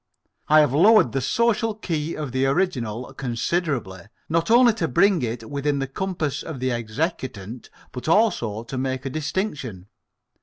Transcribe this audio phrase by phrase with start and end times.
[0.47, 5.47] I have lowered the social key of the original considerably, not only to bring it
[5.47, 9.89] within the compass of the executant, but also to make a distinction.